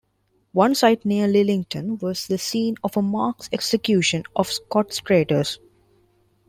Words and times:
One 0.53 0.73
site 0.73 1.05
near 1.05 1.27
Lillington 1.27 2.01
was 2.01 2.25
the 2.25 2.39
scene 2.39 2.75
of 2.83 2.97
a 2.97 3.03
mass 3.03 3.47
execution 3.53 4.23
of 4.35 4.47
Scots 4.51 4.97
Traitors. 4.99 5.59